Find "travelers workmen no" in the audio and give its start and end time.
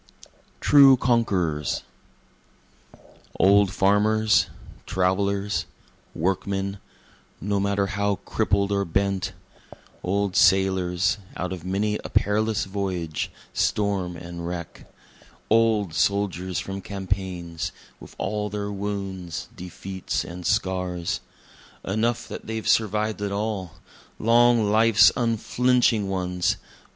4.87-7.59